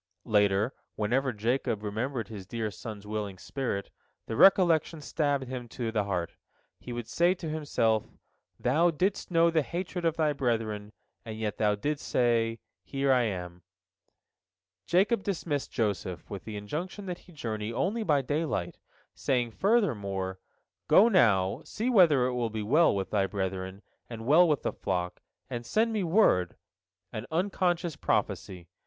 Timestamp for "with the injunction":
16.31-17.05